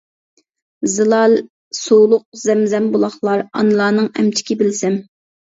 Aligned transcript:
زىلال 0.93 1.35
سۇلۇق 1.81 2.25
زەمزەم 2.45 2.87
بۇلاقلار، 2.97 3.45
ئانىلارنىڭ 3.61 4.11
ئەمچىكى، 4.17 4.59
بىلسەم. 4.65 4.99